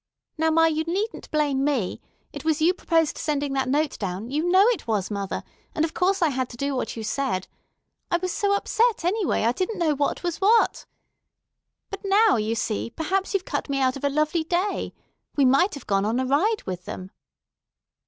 "Now, 0.35 0.49
ma, 0.49 0.65
you 0.65 0.83
needn't 0.85 1.29
blame 1.29 1.63
me. 1.63 2.01
It 2.33 2.43
was 2.43 2.59
you 2.59 2.73
proposed 2.73 3.19
sending 3.19 3.53
that 3.53 3.69
note 3.69 3.99
down; 3.99 4.31
you 4.31 4.49
know 4.49 4.65
it 4.69 4.87
was, 4.87 5.11
mother; 5.11 5.43
and 5.75 5.85
of 5.85 5.93
course 5.93 6.23
I 6.23 6.29
had 6.29 6.49
to 6.49 6.57
do 6.57 6.75
what 6.75 6.95
you 6.97 7.03
said. 7.03 7.47
I 8.09 8.17
was 8.17 8.31
so 8.31 8.55
upset, 8.55 9.05
anyway, 9.05 9.43
I 9.43 9.51
didn't 9.51 9.77
know 9.77 9.93
what 9.93 10.23
was 10.23 10.41
what. 10.41 10.87
But 11.91 11.99
now, 12.03 12.37
you 12.37 12.55
see, 12.55 12.89
perhaps 12.89 13.35
you've 13.35 13.45
cut 13.45 13.69
me 13.69 13.79
out 13.79 13.95
of 13.95 14.03
a 14.03 14.09
lovely 14.09 14.43
day. 14.43 14.95
We 15.35 15.45
might 15.45 15.75
have 15.75 15.85
gone 15.85 16.05
on 16.05 16.19
a 16.19 16.25
ride 16.25 16.63
with 16.65 16.85
them." 16.85 17.11